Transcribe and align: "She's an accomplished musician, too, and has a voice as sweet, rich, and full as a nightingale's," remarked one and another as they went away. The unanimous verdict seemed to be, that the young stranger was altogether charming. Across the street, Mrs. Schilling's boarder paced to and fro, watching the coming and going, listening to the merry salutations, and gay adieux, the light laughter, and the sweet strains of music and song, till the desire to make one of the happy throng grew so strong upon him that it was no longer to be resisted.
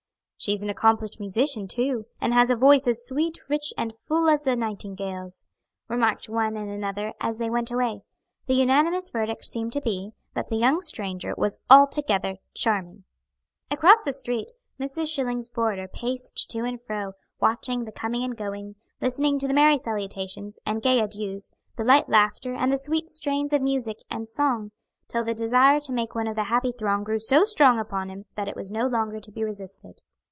"She's 0.43 0.63
an 0.63 0.71
accomplished 0.71 1.19
musician, 1.19 1.67
too, 1.67 2.07
and 2.19 2.33
has 2.33 2.49
a 2.49 2.55
voice 2.55 2.87
as 2.87 3.05
sweet, 3.05 3.37
rich, 3.47 3.71
and 3.77 3.93
full 3.93 4.27
as 4.27 4.47
a 4.47 4.55
nightingale's," 4.55 5.45
remarked 5.87 6.27
one 6.29 6.57
and 6.57 6.67
another 6.67 7.13
as 7.21 7.37
they 7.37 7.47
went 7.47 7.69
away. 7.69 8.01
The 8.47 8.55
unanimous 8.55 9.11
verdict 9.11 9.45
seemed 9.45 9.71
to 9.73 9.81
be, 9.81 10.13
that 10.33 10.47
the 10.47 10.55
young 10.55 10.81
stranger 10.81 11.35
was 11.37 11.59
altogether 11.69 12.37
charming. 12.55 13.03
Across 13.69 14.01
the 14.03 14.15
street, 14.15 14.51
Mrs. 14.79 15.13
Schilling's 15.13 15.47
boarder 15.47 15.87
paced 15.87 16.49
to 16.49 16.65
and 16.65 16.81
fro, 16.81 17.13
watching 17.39 17.83
the 17.85 17.91
coming 17.91 18.23
and 18.23 18.35
going, 18.35 18.77
listening 18.99 19.37
to 19.37 19.47
the 19.47 19.53
merry 19.53 19.77
salutations, 19.77 20.57
and 20.65 20.81
gay 20.81 20.99
adieux, 21.01 21.37
the 21.77 21.83
light 21.83 22.09
laughter, 22.09 22.55
and 22.55 22.71
the 22.71 22.79
sweet 22.79 23.11
strains 23.11 23.53
of 23.53 23.61
music 23.61 23.99
and 24.09 24.27
song, 24.27 24.71
till 25.07 25.23
the 25.23 25.35
desire 25.35 25.79
to 25.79 25.91
make 25.93 26.15
one 26.15 26.25
of 26.27 26.35
the 26.35 26.45
happy 26.45 26.71
throng 26.71 27.03
grew 27.03 27.19
so 27.19 27.45
strong 27.45 27.77
upon 27.77 28.09
him 28.09 28.25
that 28.33 28.47
it 28.47 28.55
was 28.55 28.71
no 28.71 28.87
longer 28.87 29.19
to 29.19 29.31
be 29.31 29.43
resisted. 29.43 30.01